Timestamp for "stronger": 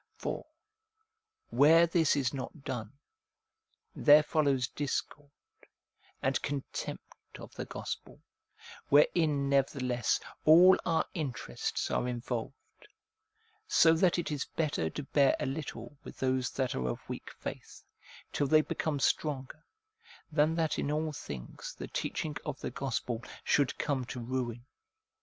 18.99-19.63